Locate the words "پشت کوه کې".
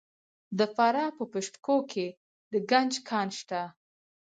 1.33-2.07